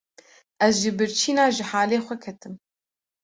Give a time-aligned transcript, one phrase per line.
[0.65, 2.53] Ez ji birçîna ji halê xwe ketim.